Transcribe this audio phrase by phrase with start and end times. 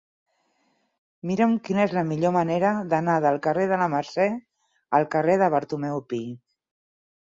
[1.31, 4.29] Mira'm quina és la millor manera d'anar del carrer de la Mercè
[5.01, 6.25] al carrer de Bartomeu Pi.